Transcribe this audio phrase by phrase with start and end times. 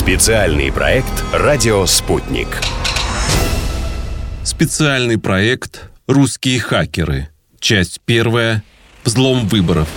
[0.00, 2.48] Специальный проект «Радио Спутник».
[4.42, 7.28] Специальный проект «Русские хакеры».
[7.60, 8.64] Часть первая.
[9.04, 9.88] Взлом выборов.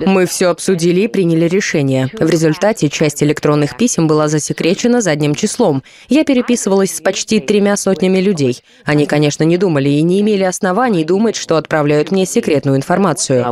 [0.00, 2.08] Мы все обсудили и приняли решение.
[2.18, 5.82] В результате часть электронных писем была засекречена задним числом.
[6.08, 8.62] Я переписывалась с почти тремя сотнями людей.
[8.86, 13.44] Они, конечно, не думали и не имели оснований думать, что отправляют мне секретную информацию.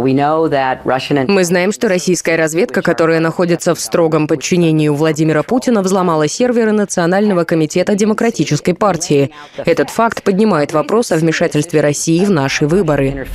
[1.29, 6.73] Мы знаем, что российская разведка, которая находится в строгом подчинении у Владимира Путина, взломала серверы
[6.73, 9.33] Национального комитета Демократической партии.
[9.67, 13.27] Этот факт поднимает вопрос о вмешательстве России в наши выборы.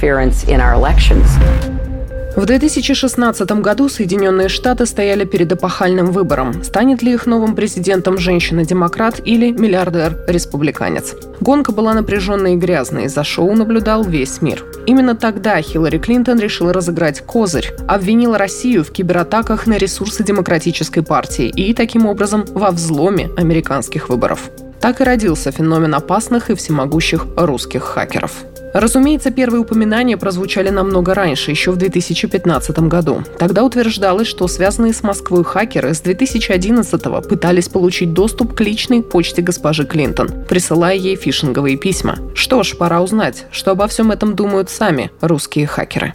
[2.36, 6.64] В 2016 году Соединенные Штаты стояли перед эпохальным выбором.
[6.64, 11.16] Станет ли их новым президентом женщина-демократ или миллиардер-республиканец?
[11.40, 14.66] Гонка была напряженной и грязной, за шоу наблюдал весь мир.
[14.86, 21.48] Именно тогда Хиллари Клинтон решила разыграть козырь, обвинила Россию в кибератаках на ресурсы Демократической партии
[21.48, 24.50] и, таким образом, во взломе американских выборов.
[24.82, 28.44] Так и родился феномен опасных и всемогущих русских хакеров.
[28.76, 33.24] Разумеется, первые упоминания прозвучали намного раньше, еще в 2015 году.
[33.40, 39.42] Тогда утверждалось, что связанные с Москвой хакеры с 2011 пытались получить доступ к личной почте
[39.42, 42.18] госпожи Клинтон, присылая ей фишинговые письма.
[42.36, 46.14] Что ж, пора узнать, что обо всем этом думают сами русские хакеры.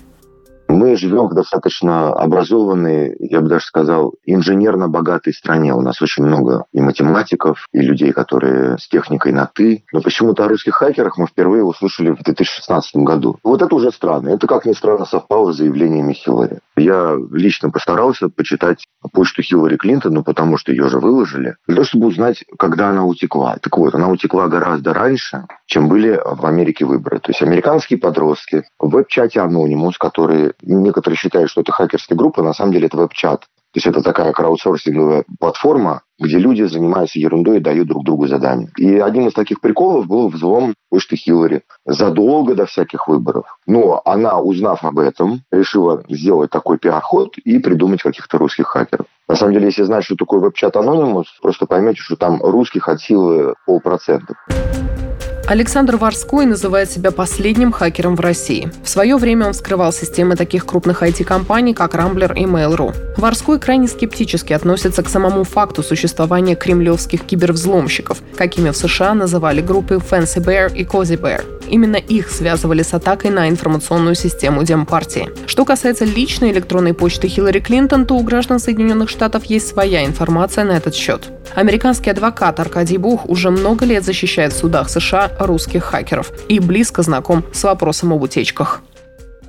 [0.70, 5.74] Мы живем в достаточно образованной, я бы даже сказал, инженерно богатой стране.
[5.74, 9.82] У нас очень много и математиков, и людей, которые с техникой на «ты».
[9.92, 13.36] Но почему-то о русских хакерах мы впервые услышали в 2016 году.
[13.42, 14.28] Вот это уже странно.
[14.28, 16.60] Это, как ни странно, совпало с заявлениями Хиллари.
[16.76, 21.84] Я лично постарался почитать почту Хиллари Клинтон, ну, потому что ее же выложили, для того,
[21.84, 23.56] чтобы узнать, когда она утекла.
[23.60, 27.18] Так вот, она утекла гораздо раньше, чем были в Америке выборы.
[27.18, 32.54] То есть американские подростки в веб-чате Anonymous, которые некоторые считают, что это хакерская группа, на
[32.54, 33.46] самом деле это веб-чат.
[33.72, 38.68] То есть это такая краудсорсинговая платформа, где люди занимаются ерундой и дают друг другу задания.
[38.76, 43.58] И одним из таких приколов был взлом почты Хиллари задолго до всяких выборов.
[43.68, 49.06] Но она, узнав об этом, решила сделать такой пиар-ход и придумать каких-то русских хакеров.
[49.28, 53.00] На самом деле, если знать, что такое веб-чат Anonymous, просто поймете, что там русских от
[53.00, 54.34] силы полпроцента.
[55.50, 58.70] Александр Варской называет себя последним хакером в России.
[58.84, 62.94] В свое время он вскрывал системы таких крупных IT-компаний, как Рамблер и Mail.ru.
[63.16, 69.96] Варской крайне скептически относится к самому факту существования кремлевских кибервзломщиков, какими в США называли группы
[69.96, 71.42] Fancy Bear и Cozy Bear.
[71.68, 75.28] Именно их связывали с атакой на информационную систему Демпартии.
[75.46, 80.64] Что касается личной электронной почты Хиллари Клинтон, то у граждан Соединенных Штатов есть своя информация
[80.64, 81.28] на этот счет.
[81.54, 87.02] Американский адвокат Аркадий Бух уже много лет защищает в судах США русских хакеров и близко
[87.02, 88.82] знаком с вопросом об утечках.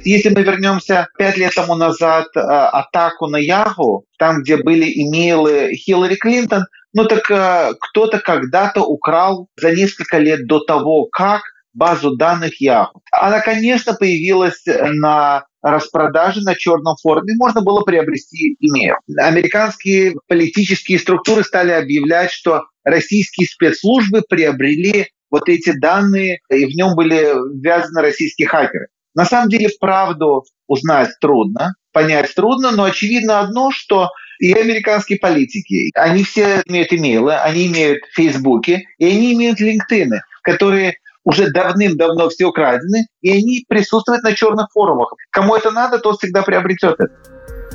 [0.03, 5.73] Если мы вернемся пять лет тому назад, э, атаку на Ягу, там, где были имейлы
[5.75, 11.41] Хиллари Клинтон, ну так э, кто-то когда-то украл за несколько лет до того, как
[11.73, 12.99] базу данных Yahoo.
[13.11, 18.95] Она, конечно, появилась на распродаже на черном форуме, можно было приобрести имейл.
[19.17, 26.95] Американские политические структуры стали объявлять, что российские спецслужбы приобрели вот эти данные, и в нем
[26.95, 28.87] были ввязаны российские хакеры.
[29.13, 34.09] На самом деле правду узнать трудно, понять трудно, но очевидно одно, что
[34.39, 40.95] и американские политики, они все имеют имейлы, они имеют фейсбуки, и они имеют линктины, которые
[41.23, 45.13] уже давным-давно все украдены, и они присутствуют на черных форумах.
[45.31, 47.13] Кому это надо, тот всегда приобретет это.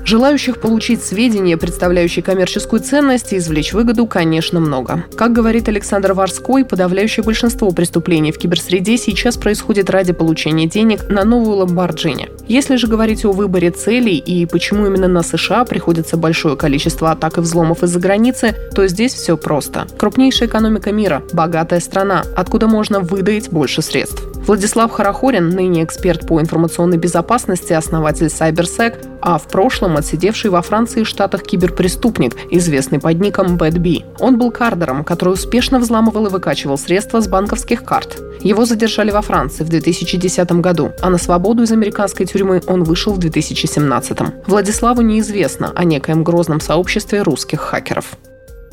[0.04, 5.04] Желающих получить сведения, представляющие коммерческую ценность и извлечь выгоду, конечно, много.
[5.16, 11.24] Как говорит Александр Варской, подавляющее большинство преступлений в киберсреде сейчас происходит ради получения денег на
[11.24, 12.28] новую ламборджини.
[12.48, 17.38] Если же говорить о выборе целей и почему именно на США приходится большое количество атак
[17.38, 19.86] и взломов из-за границы, то здесь все просто.
[19.98, 24.22] Крупнейшая экономика мира, богатая страна, откуда можно выдаить больше средств.
[24.46, 31.00] Владислав Харахорин, ныне эксперт по информационной безопасности, основатель CyberSec, а в прошлом отсидевший во Франции
[31.00, 34.04] и Штатах киберпреступник, известный под ником Bad B.
[34.20, 38.22] Он был кардером, который успешно взламывал и выкачивал средства с банковских карт.
[38.40, 43.12] Его задержали во Франции в 2010 году, а на свободу из американской тюрьмы он вышел
[43.12, 44.18] в 2017.
[44.46, 48.16] Владиславу неизвестно о некоем грозном сообществе русских хакеров.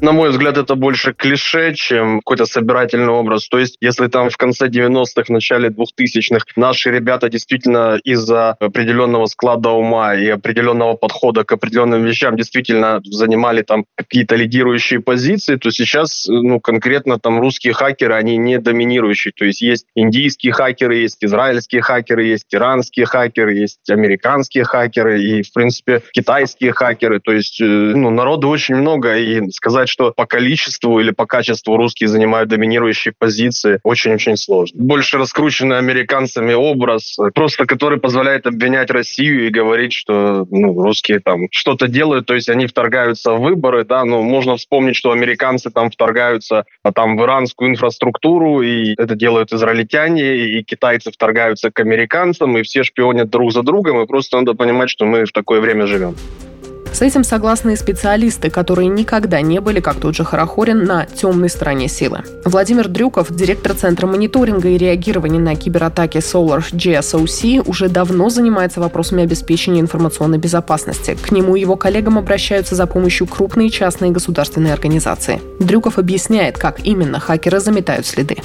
[0.02, 3.48] На мой взгляд, это больше клише, чем какой-то собирательный образ.
[3.48, 9.28] То есть, если там в конце 90-х, в начале 2000-х наши ребята действительно из-за определенного
[9.28, 15.72] склада ума и определенного подхода к определенным вещам действительно занимали там какие-то лидирующие позиции, то
[15.72, 19.32] сейчас, ну, конкретно там русские хакеры, они не доминирующие.
[19.32, 25.44] То есть есть индийские хакеры, есть израильские хакеры, есть иранские хакеры, есть американские хакеры и,
[25.44, 27.20] в принципе, китайские хакеры.
[27.20, 31.78] То есть, э, ну, народу очень много, и сказать, что по количеству или по качеству
[31.78, 34.84] русские занимают доминирующие позиции, очень-очень сложно.
[34.84, 41.48] Больше раскрученный американцами образ, просто который позволяет обвинять Россию и говорить, что ну, русские там
[41.52, 45.92] что-то делают, то есть они вторгаются в выборы, да, но можно вспомнить, что американцы там
[45.92, 52.58] вторгаются а там в иранскую инфраструктуру, и это делают израильтяне, и китайцы вторгаются к американцам,
[52.58, 55.86] и все шпионят друг за другом, и просто надо понимать, что мы в такое время
[55.86, 56.16] живем.
[56.94, 61.50] С этим согласны и специалисты, которые никогда не были, как тот же Харахорин, на темной
[61.50, 62.20] стороне силы.
[62.46, 69.24] Владимир Дрюков, директор Центра мониторинга и реагирования на кибератаки Solar GSOC, уже давно занимается вопросами
[69.24, 71.18] обеспечения информационной безопасности.
[71.20, 75.42] К нему и его коллегам обращаются за помощью крупные частные государственные организации.
[75.60, 78.38] Дрюков объясняет, как именно хакеры заметают следы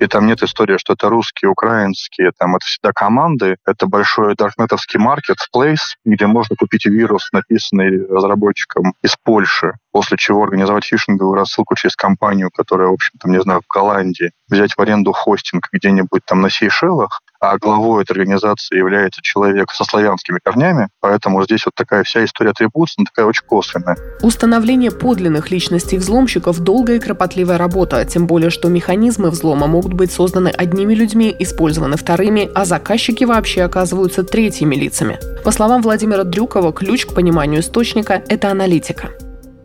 [0.00, 4.98] и там нет истории, что это русские, украинские, там это всегда команды, это большой даркнетовский
[4.98, 11.96] marketplace, где можно купить вирус, написанный разработчиком из Польши, после чего организовать фишинговую рассылку через
[11.96, 16.50] компанию, которая, в общем-то, не знаю, в Голландии, взять в аренду хостинг где-нибудь там на
[16.50, 22.24] Сейшелах, а главой этой организации является человек со славянскими корнями, поэтому здесь вот такая вся
[22.24, 23.96] история атрибуции, такая очень косвенная.
[24.22, 30.12] Установление подлинных личностей взломщиков– долгая и кропотливая работа, тем более, что механизмы взлома могут быть
[30.12, 35.18] созданы одними людьми, использованы вторыми, а заказчики вообще оказываются третьими лицами.
[35.42, 39.10] По словам Владимира Дрюкова, ключ к пониманию источника– это аналитика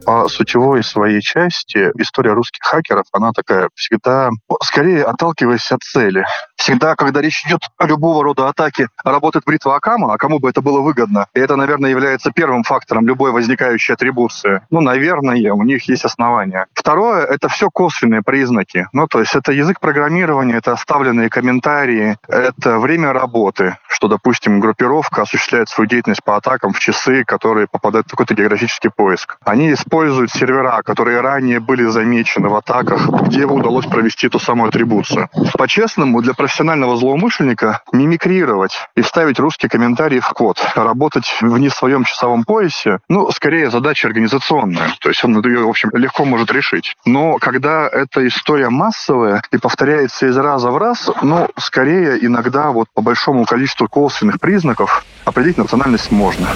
[0.05, 4.29] по сутевой своей части история русских хакеров, она такая всегда,
[4.61, 6.25] скорее отталкиваясь от цели.
[6.55, 10.61] Всегда, когда речь идет о любого рода атаке, работает бритва Акама, а кому бы это
[10.61, 11.27] было выгодно.
[11.33, 14.61] И это, наверное, является первым фактором любой возникающей атрибуции.
[14.69, 16.67] Ну, наверное, у них есть основания.
[16.73, 18.87] Второе— это все косвенные признаки.
[18.93, 25.23] Ну, то есть это язык программирования, это оставленные комментарии, это время работы, что, допустим, группировка
[25.23, 29.37] осуществляет свою деятельность по атакам в часы, которые попадают в какой-то географический поиск.
[29.45, 29.94] Они используют
[30.27, 35.29] сервера, которые ранее были замечены в атаках, где удалось провести ту самую атрибуцию.
[35.57, 42.03] По-честному, для профессионального злоумышленника мимикрировать и вставить русские комментарии в код, работать в не своем
[42.03, 44.89] часовом поясе, ну, скорее задача организационная.
[44.99, 46.95] То есть он ее, в общем, легко может решить.
[47.05, 52.87] Но когда эта история массовая и повторяется из раза в раз, ну, скорее иногда вот
[52.93, 56.47] по большому количеству косвенных признаков определить национальность можно.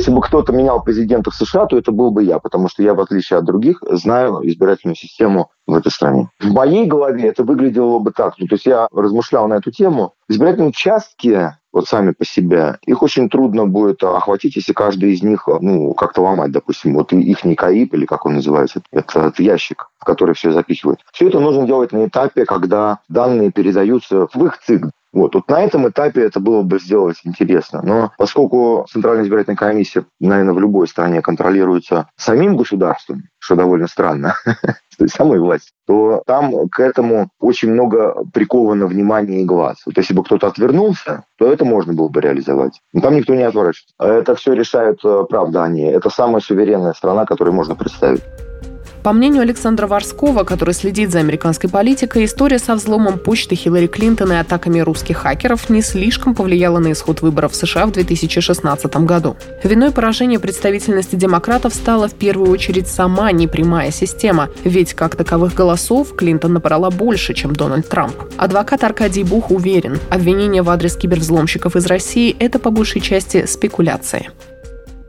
[0.00, 2.94] Если бы кто-то менял президента в США, то это был бы я, потому что я,
[2.94, 6.30] в отличие от других, знаю избирательную систему в этой стране.
[6.40, 8.32] В моей голове это выглядело бы так.
[8.38, 10.14] Ну, то есть я размышлял на эту тему.
[10.26, 15.46] Избирательные участки вот сами по себе, их очень трудно будет охватить, если каждый из них,
[15.60, 20.04] ну, как-то ломать, допустим, вот их не КАИП, или как он называется, этот ящик, в
[20.04, 21.00] который все запихивают.
[21.12, 25.62] Все это нужно делать на этапе, когда данные передаются в их ЦИК, вот, вот на
[25.62, 27.82] этом этапе это было бы сделать интересно.
[27.82, 34.34] Но поскольку Центральная избирательная комиссия, наверное, в любой стране контролируется самим государством, что довольно странно,
[34.98, 39.78] то самой власти, то там к этому очень много приковано внимания и глаз.
[39.86, 42.80] Вот если бы кто-то отвернулся, то это можно было бы реализовать.
[42.92, 43.94] Но там никто не отворачивается.
[43.98, 45.82] Это все решают, э, правда, они.
[45.82, 48.22] Это самая суверенная страна, которую можно представить.
[49.02, 54.32] По мнению Александра Ворского, который следит за американской политикой, история со взломом почты Хиллари Клинтон
[54.32, 59.38] и атаками русских хакеров не слишком повлияла на исход выборов в США в 2016 году.
[59.64, 66.14] Виной поражения представительности демократов стала в первую очередь сама непрямая система, ведь как таковых голосов
[66.14, 68.14] Клинтон набрала больше, чем Дональд Трамп.
[68.36, 74.28] Адвокат Аркадий Бух уверен, обвинения в адрес кибервзломщиков из России– это по большей части спекуляции.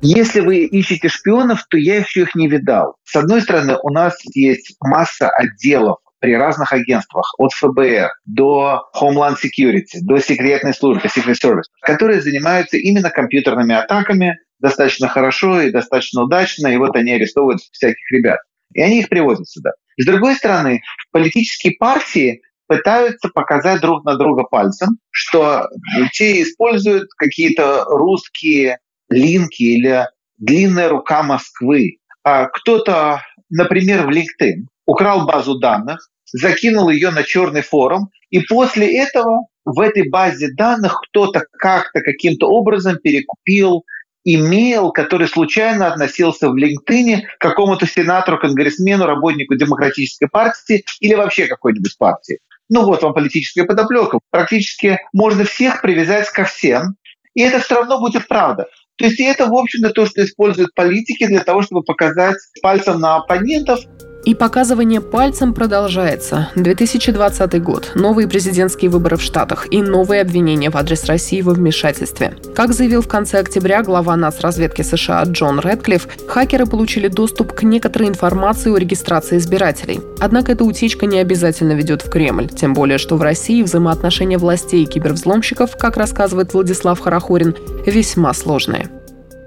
[0.02, 2.96] Если вы ищете шпионов, то я еще их не видал.
[3.04, 9.38] С одной стороны, у нас есть масса отделов при разных агентствах, от ФБР до Homeland
[9.44, 16.24] Security, до секретной службы, Secret Service, которые занимаются именно компьютерными атаками достаточно хорошо и достаточно
[16.24, 18.40] удачно, и вот они арестовывают всяких ребят.
[18.74, 19.72] И они их привозят сюда.
[19.98, 20.82] С другой стороны,
[21.12, 25.68] политические партии пытаются показать друг на друга пальцем, что
[26.14, 28.78] те используют какие-то русские
[29.12, 31.98] линки или длинная рука Москвы.
[32.24, 38.98] А кто-то, например, в LinkedIn украл базу данных, закинул ее на черный форум, и после
[38.98, 43.84] этого в этой базе данных кто-то как-то каким-то образом перекупил
[44.24, 51.48] имейл, который случайно относился в LinkedIn к какому-то сенатору, конгрессмену, работнику демократической партии или вообще
[51.48, 52.40] какой-нибудь партии.
[52.70, 54.20] Ну вот вам политическая подоплека.
[54.30, 56.96] Практически можно всех привязать ко всем,
[57.34, 58.68] и это все равно будет правда.
[58.98, 63.18] То есть это, в общем-то, то, что используют политики для того, чтобы показать пальцем на
[63.18, 63.80] оппонентов,
[64.24, 66.50] и показывание пальцем продолжается.
[66.56, 72.36] 2020 год, новые президентские выборы в Штатах и новые обвинения в адрес России во вмешательстве.
[72.56, 78.10] Как заявил в конце октября глава нацразведки США Джон Редклифф, хакеры получили доступ к некоторой
[78.10, 80.02] информации о регистрации избирателей.
[80.20, 84.84] Однако эта утечка не обязательно ведет в Кремль, тем более, что в России взаимоотношения властей
[84.84, 88.90] и кибервзломщиков, как рассказывает Владислав Харахорин, весьма сложные.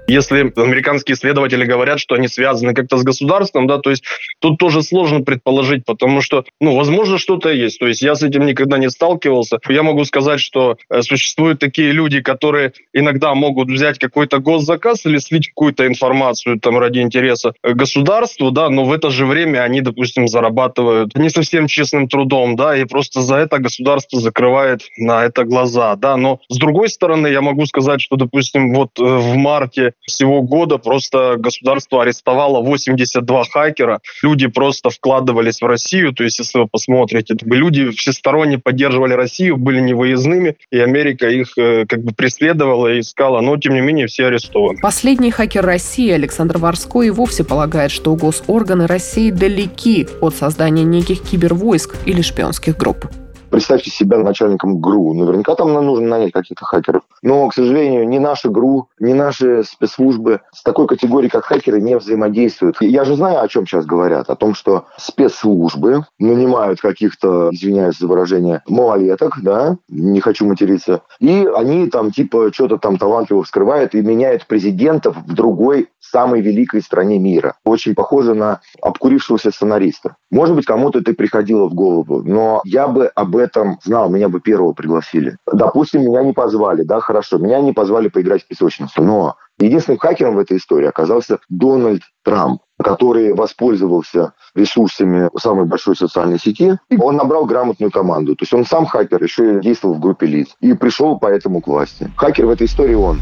[0.07, 4.03] Если американские исследователи говорят, что они связаны как-то с государством, да, то есть
[4.39, 7.79] тут тоже сложно предположить, потому что, ну, возможно, что-то есть.
[7.79, 9.59] То есть я с этим никогда не сталкивался.
[9.67, 15.17] Я могу сказать, что э, существуют такие люди, которые иногда могут взять какой-то госзаказ или
[15.17, 20.27] слить какую-то информацию там ради интереса государству, да, но в это же время они, допустим,
[20.27, 25.95] зарабатывают не совсем честным трудом, да, и просто за это государство закрывает на это глаза,
[25.95, 26.15] да.
[26.15, 30.77] Но с другой стороны, я могу сказать, что, допустим, вот э, в марте всего года
[30.77, 34.01] просто государство арестовало 82 хакера.
[34.21, 36.13] Люди просто вкладывались в Россию.
[36.13, 41.85] То есть, если вы посмотрите, люди всесторонне поддерживали Россию, были невыездными, и Америка их э,
[41.87, 43.41] как бы преследовала и искала.
[43.41, 44.79] Но, тем не менее, все арестованы.
[44.81, 51.21] Последний хакер России Александр Варской и вовсе полагает, что госорганы России далеки от создания неких
[51.21, 53.07] кибервойск или шпионских групп.
[53.55, 55.13] Представьте себя начальником ГРУ.
[55.13, 57.03] Наверняка там нам нужно нанять каких-то хакеров.
[57.21, 61.97] Но, к сожалению, ни наши ГРУ, ни наши спецслужбы с такой категорией, как хакеры, не
[61.97, 62.75] взаимодействуют.
[62.81, 64.29] Я же знаю, о чем сейчас говорят.
[64.29, 71.47] О том, что спецслужбы нанимают каких-то, извиняюсь за выражение, малолеток, да, не хочу материться, и
[71.55, 77.19] они там типа что-то там талантливо вскрывают и меняют президентов в другой самой великой стране
[77.19, 77.55] мира.
[77.63, 80.17] Очень похоже на обкурившегося сценариста.
[80.29, 84.39] Может быть, кому-то это приходило в голову, но я бы об этом знал, меня бы
[84.39, 85.37] первого пригласили.
[85.51, 90.35] Допустим, меня не позвали, да, хорошо, меня не позвали поиграть в песочницу, но единственным хакером
[90.35, 97.45] в этой истории оказался Дональд Трамп который воспользовался ресурсами самой большой социальной сети, он набрал
[97.45, 98.35] грамотную команду.
[98.35, 100.49] То есть он сам хакер, еще и действовал в группе лиц.
[100.59, 102.11] И пришел поэтому к власти.
[102.17, 103.21] Хакер в этой истории он.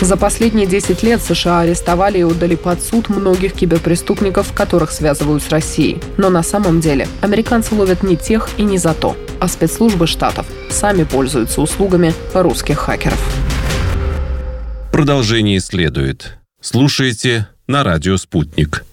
[0.00, 5.48] За последние 10 лет США арестовали и отдали под суд многих киберпреступников, которых связывают с
[5.48, 6.00] Россией.
[6.16, 10.46] Но на самом деле американцы ловят не тех и не за то, а спецслужбы штатов
[10.70, 13.20] сами пользуются услугами русских хакеров.
[14.92, 16.38] Продолжение следует.
[16.60, 18.84] Слушайте на радио «Спутник».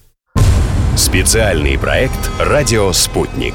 [0.96, 3.54] Специальный проект «Радио Спутник».